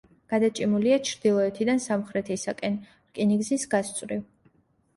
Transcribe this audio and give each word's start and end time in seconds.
გადაჭიმულია 0.31 0.97
ჩრდილოეთიდან 1.09 1.83
სამხრეთისაკენ, 1.85 2.81
რკინიგზის 3.13 3.69
გასწვრივ. 3.77 4.29